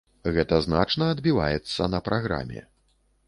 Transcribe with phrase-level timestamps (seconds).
[0.35, 2.67] Гэта значна адбіваецца на праграме.